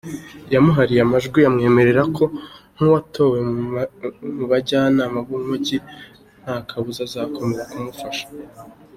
[0.53, 2.23] Yamuhariye amajwi amwemerera ko,
[2.73, 3.37] nk’uwatowe
[4.35, 5.77] mu bajyanama b’Umujyi,
[6.41, 8.25] nta kabuza azakomeza kumufasha.